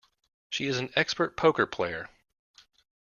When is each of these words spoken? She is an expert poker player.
She 0.49 0.65
is 0.65 0.79
an 0.79 0.89
expert 0.95 1.37
poker 1.37 1.67
player. 1.67 2.09